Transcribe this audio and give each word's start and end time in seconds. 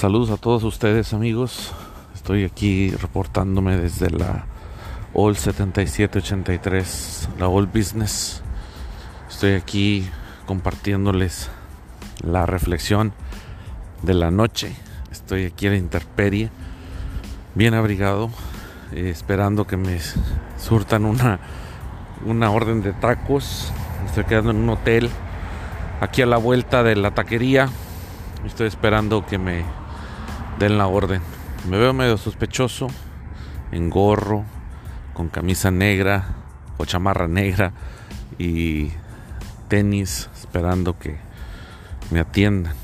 Saludos 0.00 0.30
a 0.30 0.38
todos 0.38 0.64
ustedes 0.64 1.12
amigos. 1.12 1.74
Estoy 2.14 2.44
aquí 2.44 2.90
reportándome 2.90 3.76
desde 3.76 4.08
la 4.08 4.46
All 5.12 5.36
7783, 5.36 7.28
la 7.38 7.48
All 7.48 7.66
Business. 7.66 8.40
Estoy 9.28 9.52
aquí 9.52 10.08
compartiéndoles 10.46 11.50
la 12.24 12.46
reflexión 12.46 13.12
de 14.00 14.14
la 14.14 14.30
noche. 14.30 14.74
Estoy 15.12 15.44
aquí 15.44 15.66
en 15.66 15.72
la 15.72 15.78
interperie, 15.78 16.50
bien 17.54 17.74
abrigado, 17.74 18.30
eh, 18.92 19.10
esperando 19.10 19.66
que 19.66 19.76
me 19.76 19.98
surtan 20.56 21.04
una, 21.04 21.40
una 22.24 22.50
orden 22.50 22.80
de 22.80 22.94
tacos. 22.94 23.70
Estoy 24.06 24.24
quedando 24.24 24.52
en 24.52 24.56
un 24.56 24.70
hotel 24.70 25.10
aquí 26.00 26.22
a 26.22 26.26
la 26.26 26.38
vuelta 26.38 26.82
de 26.82 26.96
la 26.96 27.10
taquería. 27.10 27.68
Estoy 28.46 28.66
esperando 28.66 29.26
que 29.26 29.36
me 29.36 29.79
den 30.60 30.76
la 30.76 30.86
orden. 30.86 31.22
Me 31.68 31.78
veo 31.78 31.92
medio 31.92 32.18
sospechoso, 32.18 32.88
en 33.72 33.88
gorro, 33.88 34.44
con 35.14 35.28
camisa 35.28 35.70
negra 35.70 36.36
o 36.76 36.84
chamarra 36.84 37.26
negra 37.26 37.72
y 38.38 38.90
tenis, 39.68 40.28
esperando 40.38 40.98
que 40.98 41.16
me 42.10 42.20
atiendan. 42.20 42.74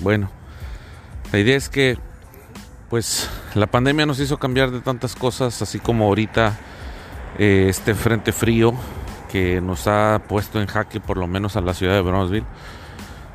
Bueno, 0.00 0.30
la 1.32 1.38
idea 1.38 1.56
es 1.56 1.68
que, 1.68 1.96
pues, 2.90 3.30
la 3.54 3.68
pandemia 3.68 4.04
nos 4.04 4.18
hizo 4.18 4.38
cambiar 4.38 4.72
de 4.72 4.80
tantas 4.80 5.14
cosas, 5.14 5.62
así 5.62 5.78
como 5.78 6.06
ahorita 6.06 6.58
eh, 7.38 7.66
este 7.68 7.94
frente 7.94 8.32
frío 8.32 8.74
que 9.30 9.60
nos 9.60 9.86
ha 9.86 10.22
puesto 10.28 10.60
en 10.60 10.66
jaque 10.66 11.00
por 11.00 11.16
lo 11.16 11.28
menos 11.28 11.56
a 11.56 11.60
la 11.60 11.72
ciudad 11.72 11.94
de 11.94 12.02
Brownsville. 12.02 12.46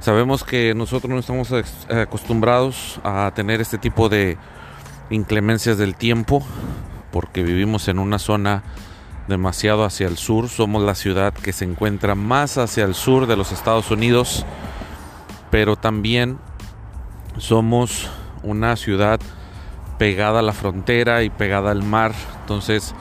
Sabemos 0.08 0.46
que 0.46 0.74
nosotros 0.74 1.12
no 1.12 1.20
estamos 1.20 1.54
acostumbrados 1.90 3.02
a 3.04 3.30
tener 3.36 3.60
este 3.60 3.78
tipo 3.78 4.08
de 4.08 4.38
inclemencias 5.10 5.78
del 5.78 5.98
tiempo 5.98 6.48
porque 7.12 7.44
vivimos 7.44 7.90
en 7.90 8.00
una 8.00 8.18
zona 8.18 8.64
demasiado 9.28 9.84
hacia 9.84 10.08
el 10.08 10.16
sur. 10.16 10.48
Somos 10.48 10.82
la 10.82 10.96
ciudad 10.96 11.34
que 11.34 11.52
se 11.52 11.66
encuentra 11.66 12.16
más 12.16 12.58
hacia 12.58 12.86
el 12.86 12.96
sur 12.96 13.28
de 13.28 13.36
los 13.36 13.52
Estados 13.52 13.92
Unidos, 13.92 14.46
pero 15.52 15.76
también 15.76 16.40
somos 17.38 18.10
una 18.44 18.78
ciudad 18.78 19.20
pegada 19.98 20.40
a 20.40 20.44
la 20.44 20.54
frontera 20.54 21.24
y 21.24 21.30
pegada 21.30 21.72
al 21.72 21.84
mar. 21.84 22.14
Entonces, 22.40 22.96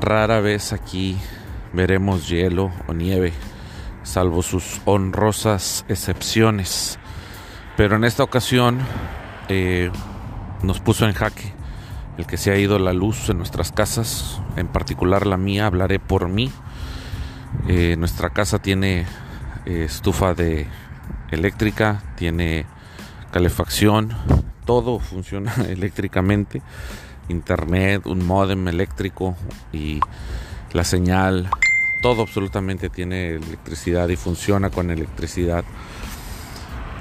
rara 0.00 0.38
vez 0.38 0.72
aquí 0.72 1.18
veremos 1.72 2.28
hielo 2.28 2.70
o 2.86 2.94
nieve, 2.94 3.32
salvo 4.06 4.42
sus 4.42 4.80
honrosas 4.84 5.84
excepciones. 5.88 6.98
Pero 7.76 7.96
en 7.96 8.04
esta 8.04 8.22
ocasión 8.22 8.78
eh, 9.48 9.90
nos 10.62 10.80
puso 10.80 11.06
en 11.06 11.12
jaque 11.12 11.52
el 12.16 12.26
que 12.26 12.38
se 12.38 12.50
ha 12.50 12.56
ido 12.56 12.78
la 12.78 12.94
luz 12.94 13.28
en 13.28 13.36
nuestras 13.36 13.72
casas, 13.72 14.40
en 14.56 14.68
particular 14.68 15.26
la 15.26 15.36
mía, 15.36 15.66
hablaré 15.66 15.98
por 15.98 16.28
mí. 16.28 16.50
Eh, 17.68 17.96
nuestra 17.98 18.30
casa 18.30 18.58
tiene 18.58 19.04
eh, 19.66 19.84
estufa 19.84 20.32
de 20.32 20.66
eléctrica, 21.30 22.02
tiene 22.16 22.64
calefacción, 23.32 24.14
todo 24.64 24.98
funciona 24.98 25.52
eléctricamente, 25.68 26.62
internet, 27.28 28.06
un 28.06 28.24
modem 28.24 28.68
eléctrico 28.68 29.36
y 29.72 30.00
la 30.72 30.84
señal 30.84 31.50
todo 32.00 32.22
absolutamente 32.22 32.88
tiene 32.88 33.34
electricidad 33.36 34.08
y 34.08 34.16
funciona 34.16 34.70
con 34.70 34.90
electricidad. 34.90 35.64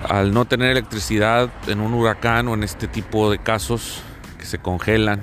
Al 0.07 0.33
no 0.33 0.45
tener 0.45 0.71
electricidad 0.71 1.49
en 1.67 1.81
un 1.81 1.93
huracán 1.93 2.47
o 2.47 2.53
en 2.53 2.63
este 2.63 2.88
tipo 2.88 3.31
de 3.31 3.39
casos 3.39 4.01
que 4.38 4.45
se 4.45 4.59
congelan, 4.59 5.22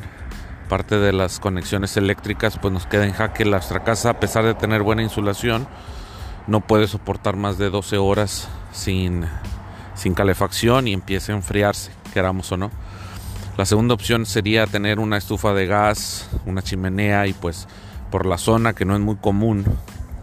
parte 0.69 0.99
de 0.99 1.13
las 1.13 1.39
conexiones 1.39 1.97
eléctricas, 1.97 2.59
pues 2.59 2.73
nos 2.73 2.87
queda 2.87 3.05
en 3.05 3.13
jaque 3.13 3.45
nuestra 3.45 3.85
casa, 3.85 4.11
a 4.11 4.21
pesar 4.21 4.45
de 4.45 4.55
tener 4.55 4.83
buena 4.83 5.03
insulación, 5.03 5.69
no 6.47 6.61
puede 6.61 6.89
soportar 6.89 7.37
más 7.37 7.59
de 7.59 7.71
12 7.71 7.99
horas 7.99 8.49
sin, 8.73 9.27
sin 9.95 10.15
calefacción 10.15 10.89
y 10.89 10.95
empieza 10.95 11.33
a 11.33 11.37
enfriarse, 11.37 11.93
queramos 12.13 12.51
o 12.53 12.57
no. 12.57 12.71
La 13.59 13.67
segunda 13.67 13.93
opción 13.93 14.25
sería 14.25 14.67
tener 14.67 14.99
una 14.99 15.19
estufa 15.19 15.53
de 15.53 15.67
gas, 15.67 16.29
una 16.47 16.63
chimenea 16.63 17.27
y 17.27 17.35
pues 17.35 17.69
por 18.13 18.27
la 18.27 18.37
zona 18.37 18.75
que 18.75 18.85
no 18.85 18.95
es 18.95 19.01
muy 19.01 19.17
común 19.17 19.65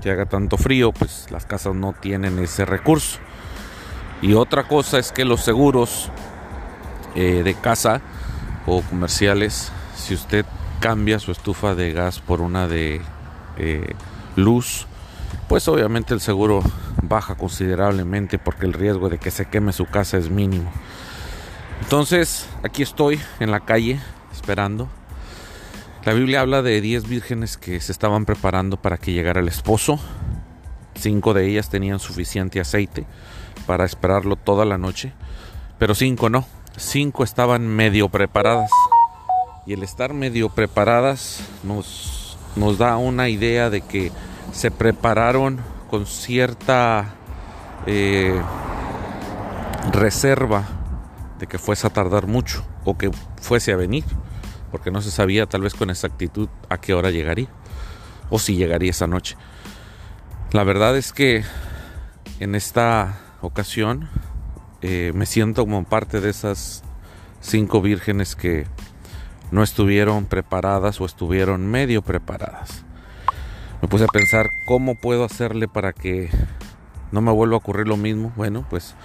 que 0.02 0.12
haga 0.12 0.28
tanto 0.28 0.58
frío, 0.58 0.94
pues 0.94 1.28
las 1.32 1.46
casas 1.46 1.76
no 1.76 1.94
tienen 2.00 2.40
ese 2.40 2.64
recurso. 2.64 3.20
Y 4.22 4.34
otra 4.36 4.66
cosa 4.68 5.00
es 5.00 5.12
que 5.12 5.26
los 5.26 5.42
seguros 5.42 6.12
eh, 7.16 7.42
de 7.44 7.56
casa 7.56 8.02
o 8.68 8.82
comerciales, 8.84 9.72
si 9.96 10.14
usted 10.14 10.46
cambia 10.80 11.20
su 11.20 11.32
estufa 11.32 11.74
de 11.74 11.92
gas 11.92 12.20
por 12.20 12.42
una 12.42 12.68
de 12.68 13.02
eh, 13.58 13.96
luz, 14.36 14.86
pues 15.48 15.68
obviamente 15.68 16.14
el 16.14 16.22
seguro 16.22 16.62
baja 17.02 17.36
considerablemente 17.36 18.38
porque 18.38 18.68
el 18.68 18.74
riesgo 18.74 19.10
de 19.10 19.18
que 19.18 19.32
se 19.32 19.48
queme 19.48 19.74
su 19.74 19.88
casa 19.88 20.18
es 20.18 20.30
mínimo. 20.30 20.72
Entonces, 21.82 22.48
aquí 22.64 22.84
estoy 22.84 23.20
en 23.40 23.50
la 23.50 23.62
calle 23.62 24.00
esperando 24.32 24.90
la 26.10 26.16
Biblia 26.16 26.42
habla 26.42 26.64
de 26.64 26.82
10 26.82 27.08
vírgenes 27.08 27.56
que 27.56 27.80
se 27.80 27.92
estaban 27.92 28.26
preparando 28.26 28.78
para 28.78 28.98
que 28.98 29.14
llegara 29.14 29.42
el 29.42 29.48
esposo. 29.48 30.00
Cinco 30.96 31.36
de 31.36 31.48
ellas 31.48 31.70
tenían 31.70 32.00
suficiente 32.00 32.60
aceite 32.60 33.06
para 33.68 33.86
esperarlo 33.86 34.36
toda 34.36 34.66
la 34.66 34.80
noche, 34.80 35.14
pero 35.78 35.94
cinco 35.94 36.32
no. 36.32 36.48
Cinco 36.78 37.24
estaban 37.24 37.68
medio 37.68 38.10
preparadas. 38.10 38.72
Y 39.68 39.74
el 39.74 39.84
estar 39.84 40.16
medio 40.16 40.50
preparadas 40.50 41.42
nos, 41.62 42.40
da 42.80 42.98
una 42.98 43.30
idea 43.30 43.70
de 43.70 43.82
que 43.82 44.12
se 44.52 44.72
prepararon 44.72 45.60
con 45.92 46.08
cierta 46.08 47.14
eh, 47.86 48.42
reserva 49.92 50.68
de 51.38 51.46
que 51.46 51.60
fuese 51.60 51.86
a 51.86 51.92
tardar 51.92 52.26
mucho 52.26 52.66
o 52.84 52.98
que 52.98 53.12
fuese 53.40 53.74
a 53.74 53.76
venir 53.76 54.06
porque 54.70 54.92
no 54.92 55.02
se 55.02 55.12
sabía 55.12 55.46
tal 55.46 55.62
vez 55.62 55.74
con 55.74 55.90
exactitud 55.90 56.50
a 56.70 56.80
qué 56.80 56.94
hora 56.94 57.12
llegaría 57.12 57.50
o 58.30 58.40
si 58.40 58.56
llegaría 58.56 58.92
esa 58.92 59.08
noche. 59.08 59.36
La 60.52 60.64
verdad 60.64 60.98
es 60.98 61.14
que 61.14 61.44
en 62.40 62.56
esta 62.56 63.20
ocasión 63.42 64.10
eh, 64.82 65.12
me 65.14 65.26
siento 65.26 65.64
como 65.64 65.84
parte 65.84 66.22
de 66.22 66.30
esas 66.30 66.84
cinco 67.42 67.82
vírgenes 67.82 68.36
que 68.36 68.66
no 69.52 69.64
estuvieron 69.64 70.26
preparadas 70.26 71.02
o 71.02 71.06
estuvieron 71.06 71.68
medio 71.68 72.02
preparadas. 72.02 72.84
Me 73.82 73.88
puse 73.88 74.06
a 74.06 74.08
pensar 74.08 74.50
cómo 74.66 74.96
puedo 74.96 75.24
hacerle 75.24 75.68
para 75.68 75.94
que 75.94 76.30
no 77.12 77.22
me 77.22 77.32
vuelva 77.32 77.56
a 77.56 77.58
ocurrir 77.58 77.88
lo 77.88 77.98
mismo. 77.98 78.32
Bueno, 78.36 78.66
pues 78.70 78.96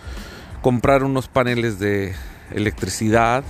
comprar 0.62 1.04
unos 1.04 1.28
paneles 1.28 1.78
de 1.78 2.14
electricidad, 2.52 3.44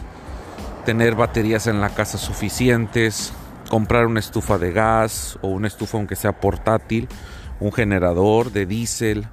tener 0.85 1.15
baterías 1.15 1.67
en 1.67 1.81
la 1.81 1.91
casa 1.91 2.19
suficientes, 2.19 3.33
comprar 3.69 4.07
una 4.07 4.21
estufa 4.21 4.59
de 4.59 4.73
gas 4.73 5.39
o 5.43 5.49
una 5.49 5.67
estufa 5.67 5.99
aunque 5.99 6.17
sea 6.17 6.33
portátil, 6.41 7.09
un 7.61 7.73
generador 7.73 8.53
de 8.53 8.67
diésel 8.67 9.27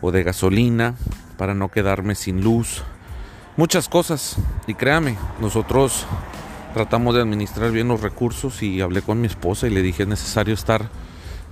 o 0.00 0.12
de 0.12 0.22
gasolina 0.22 0.94
para 1.36 1.54
no 1.54 1.70
quedarme 1.70 2.14
sin 2.14 2.42
luz. 2.42 2.82
Muchas 3.56 3.88
cosas. 3.88 4.36
Y 4.66 4.74
créame, 4.74 5.16
nosotros 5.40 6.06
tratamos 6.72 7.14
de 7.14 7.22
administrar 7.22 7.70
bien 7.70 7.88
los 7.88 8.00
recursos 8.00 8.62
y 8.62 8.80
hablé 8.80 9.02
con 9.02 9.20
mi 9.20 9.26
esposa 9.26 9.66
y 9.66 9.70
le 9.70 9.82
dije 9.82 10.04
es 10.04 10.08
necesario 10.08 10.54
estar 10.54 10.88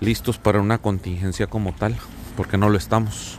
listos 0.01 0.39
para 0.39 0.61
una 0.61 0.79
contingencia 0.79 1.47
como 1.47 1.73
tal, 1.73 1.97
porque 2.37 2.59
no 2.59 2.69
lo 2.69 2.79
estamos. 2.79 3.39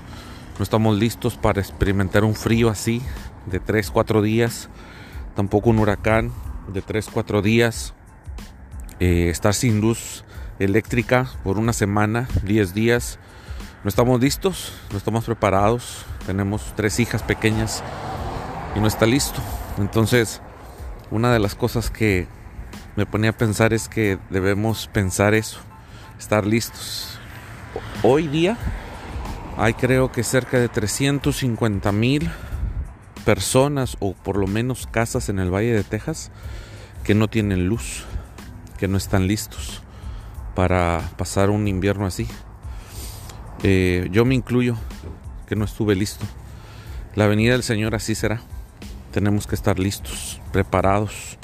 No 0.58 0.64
estamos 0.64 0.98
listos 0.98 1.36
para 1.36 1.62
experimentar 1.62 2.24
un 2.24 2.36
frío 2.36 2.70
así 2.70 3.02
de 3.48 3.60
3, 3.60 3.90
4 3.92 4.22
días 4.22 4.70
tampoco 5.36 5.70
un 5.70 5.80
huracán 5.80 6.32
de 6.68 6.84
3-4 6.84 7.42
días, 7.42 7.94
eh, 9.00 9.30
estar 9.30 9.54
sin 9.54 9.82
luz 9.82 10.24
eléctrica 10.60 11.28
por 11.44 11.58
una 11.58 11.74
semana, 11.74 12.28
10 12.44 12.74
días. 12.74 13.20
No 13.84 13.90
estamos 13.90 14.22
listos, 14.22 14.74
no 14.92 14.98
estamos 14.98 15.26
preparados, 15.26 16.06
tenemos 16.26 16.74
tres 16.76 17.02
hijas 17.02 17.22
pequeñas 17.22 17.84
y 18.76 18.80
no 18.80 18.88
está 18.88 19.06
listo. 19.06 19.42
Entonces, 19.78 20.42
una 21.12 21.34
de 21.34 21.40
las 21.40 21.54
cosas 21.54 21.90
que 21.90 22.28
me 22.96 23.06
ponía 23.06 23.32
a 23.32 23.38
pensar 23.38 23.74
es 23.74 23.90
que 23.90 24.20
debemos 24.30 24.88
pensar 24.88 25.34
eso, 25.34 25.60
estar 26.18 26.46
listos. 26.46 27.20
Hoy 28.04 28.28
día 28.28 28.58
hay 29.58 29.74
creo 29.74 30.12
que 30.12 30.24
cerca 30.24 30.60
de 30.60 30.70
350 30.70 31.92
mil 31.92 32.32
personas 33.26 33.98
o 34.00 34.14
por 34.14 34.38
lo 34.38 34.48
menos 34.48 34.88
casas 34.88 35.30
en 35.30 35.40
el 35.40 35.54
Valle 35.54 35.74
de 35.74 35.84
Texas 35.84 36.32
que 37.04 37.16
no 37.16 37.28
tienen 37.28 37.68
luz, 37.68 38.04
que 38.78 38.88
no 38.88 38.98
están 38.98 39.28
listos 39.28 39.82
para 40.56 41.02
pasar 41.18 41.50
un 41.50 41.68
invierno 41.68 42.06
así. 42.06 42.28
Eh, 43.64 44.08
yo 44.12 44.26
me 44.26 44.36
incluyo, 44.36 44.76
que 45.48 45.56
no 45.56 45.66
estuve 45.66 45.96
listo. 45.96 46.26
La 47.16 47.28
venida 47.28 47.54
del 47.54 47.64
Señor 47.64 47.96
así 47.96 48.16
será. 48.16 48.42
tenemos 49.12 49.46
que 49.46 49.54
estar 49.54 49.78
listos, 49.78 50.42
preparados, 50.52 51.38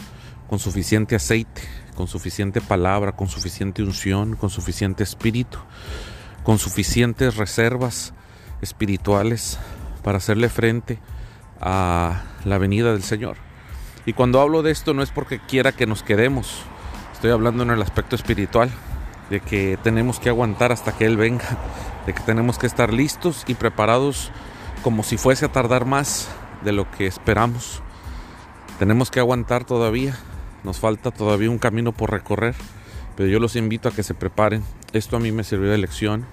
con 0.50 0.58
suficiente 0.58 1.16
aceite, 1.16 1.62
con 1.96 2.08
suficiente 2.08 2.62
palabra, 2.62 3.12
con 3.12 3.28
suficiente 3.28 3.84
unción, 3.84 4.36
con 4.36 4.50
suficiente 4.50 5.04
espíritu, 5.04 5.60
con 6.44 6.58
suficientes 6.58 7.36
reservas 7.36 8.14
espirituales 8.62 9.60
para 10.04 10.18
hacerle 10.18 10.50
frente 10.50 10.98
a 11.62 12.24
la 12.46 12.58
venida 12.58 12.92
del 12.92 13.04
Señor. 13.04 13.38
Y 14.06 14.14
cuando 14.14 14.42
hablo 14.42 14.64
de 14.64 14.72
esto 14.72 14.94
no 14.94 15.04
es 15.04 15.12
porque 15.12 15.40
quiera 15.40 15.72
que 15.72 15.86
nos 15.86 16.04
quedemos, 16.04 16.64
estoy 17.14 17.32
hablando 17.32 17.64
en 17.64 17.72
el 17.72 17.82
aspecto 17.82 18.16
espiritual, 18.16 18.70
de 19.30 19.40
que 19.40 19.78
tenemos 19.84 20.20
que 20.20 20.30
aguantar 20.30 20.72
hasta 20.72 20.94
que 20.98 21.06
Él 21.06 21.18
venga, 21.18 21.46
de 22.06 22.14
que 22.14 22.22
tenemos 22.22 22.58
que 22.58 22.68
estar 22.68 22.94
listos 22.94 23.44
y 23.48 23.54
preparados 23.54 24.32
como 24.84 25.04
si 25.04 25.18
fuese 25.18 25.46
a 25.46 25.52
tardar 25.52 25.86
más 25.86 26.30
de 26.64 26.72
lo 26.72 26.90
que 26.92 27.06
esperamos. 27.06 27.82
Tenemos 28.80 29.12
que 29.12 29.20
aguantar 29.20 29.66
todavía, 29.66 30.18
nos 30.64 30.80
falta 30.80 31.12
todavía 31.12 31.52
un 31.52 31.60
camino 31.60 31.92
por 31.92 32.12
recorrer, 32.12 32.56
pero 33.16 33.30
yo 33.30 33.40
los 33.40 33.56
invito 33.56 33.90
a 33.90 33.92
que 33.92 34.04
se 34.04 34.14
preparen. 34.14 34.64
Esto 34.94 35.18
a 35.18 35.20
mí 35.20 35.32
me 35.32 35.44
sirvió 35.44 35.70
de 35.70 35.78
lección. 35.78 36.26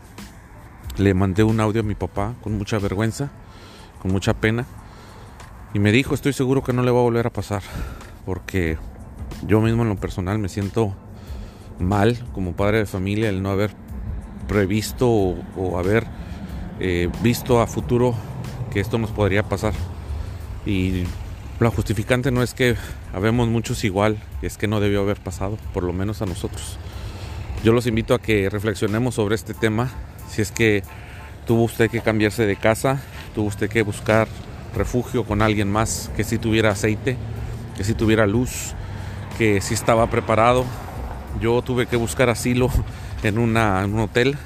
Le 0.96 1.12
mandé 1.12 1.42
un 1.42 1.60
audio 1.60 1.82
a 1.82 1.84
mi 1.84 1.94
papá 1.94 2.34
con 2.42 2.56
mucha 2.56 2.78
vergüenza, 2.78 3.30
con 4.00 4.12
mucha 4.12 4.32
pena, 4.34 4.64
y 5.74 5.78
me 5.78 5.92
dijo, 5.92 6.14
estoy 6.14 6.32
seguro 6.32 6.62
que 6.62 6.72
no 6.72 6.82
le 6.82 6.90
va 6.90 7.00
a 7.00 7.02
volver 7.02 7.26
a 7.26 7.30
pasar, 7.30 7.62
porque 8.24 8.78
yo 9.46 9.60
mismo 9.60 9.82
en 9.82 9.88
lo 9.88 9.96
personal 9.96 10.38
me 10.38 10.48
siento 10.48 10.94
mal 11.78 12.18
como 12.32 12.54
padre 12.54 12.78
de 12.78 12.86
familia 12.86 13.28
el 13.28 13.42
no 13.42 13.50
haber 13.50 13.70
previsto 14.48 15.08
o, 15.08 15.78
haber 15.78 16.06
eh, 16.80 17.10
visto 17.22 17.60
a 17.60 17.66
futuro 17.66 18.14
que 18.72 18.80
esto 18.80 18.98
nos 18.98 19.10
podría 19.10 19.42
pasar. 19.42 19.74
Y 20.64 21.04
la 21.60 21.70
justificante 21.70 22.30
no 22.30 22.42
es 22.42 22.54
que 22.54 22.76
habemos 23.12 23.48
muchos 23.48 23.84
igual, 23.84 24.18
es 24.42 24.56
que 24.56 24.68
no 24.68 24.80
debió 24.80 25.00
haber 25.00 25.18
pasado, 25.18 25.58
por 25.72 25.84
lo 25.84 25.92
menos 25.92 26.22
a 26.22 26.26
nosotros. 26.26 26.78
Yo 27.64 27.72
los 27.72 27.86
invito 27.86 28.14
a 28.14 28.20
que 28.20 28.50
reflexionemos 28.50 29.14
sobre 29.14 29.34
este 29.34 29.54
tema. 29.54 29.90
Si 30.28 30.42
es 30.42 30.52
que 30.52 30.82
tuvo 31.46 31.64
usted 31.64 31.90
que 31.90 32.00
cambiarse 32.00 32.46
de 32.46 32.56
casa, 32.56 33.00
tuvo 33.34 33.46
usted 33.46 33.70
que 33.70 33.82
buscar 33.82 34.28
refugio 34.76 35.24
con 35.24 35.42
alguien 35.42 35.70
más 35.70 36.10
que 36.16 36.22
si 36.22 36.38
tuviera 36.38 36.70
aceite, 36.70 37.16
que 37.76 37.84
si 37.84 37.94
tuviera 37.94 38.26
luz, 38.26 38.74
que 39.38 39.60
si 39.60 39.74
estaba 39.74 40.08
preparado. 40.08 40.64
Yo 41.40 41.60
tuve 41.62 41.86
que 41.86 41.96
buscar 41.96 42.30
asilo 42.30 42.70
en, 43.22 43.38
un 43.38 43.98
hotel. 43.98 44.38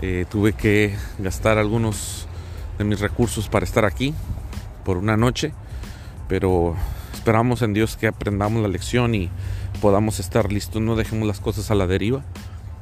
Eh, 0.00 0.26
tuve 0.28 0.52
que 0.52 0.94
gastar 1.18 1.58
algunos 1.58 2.26
de 2.78 2.84
mis 2.84 3.00
recursos 3.00 3.48
para 3.48 3.64
estar 3.64 3.84
aquí 3.84 4.12
por 4.84 4.96
una 4.96 5.16
noche 5.16 5.52
pero 6.28 6.74
esperamos 7.12 7.62
en 7.62 7.74
Dios 7.74 7.96
que 7.96 8.06
aprendamos 8.06 8.62
la 8.62 8.68
lección 8.68 9.14
y 9.14 9.30
podamos 9.80 10.20
estar 10.20 10.52
listos, 10.52 10.80
no 10.80 10.96
dejemos 10.96 11.26
las 11.26 11.40
cosas 11.40 11.70
a 11.70 11.74
la 11.74 11.86
deriva, 11.86 12.22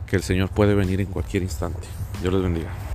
que 0.06 0.16
el 0.16 0.22
Señor 0.22 0.50
puede 0.50 0.74
venir 0.74 1.00
en 1.00 1.06
cualquier 1.06 1.42
instante. 1.42 1.86
Dios 2.20 2.32
les 2.32 2.42
bendiga. 2.42 2.91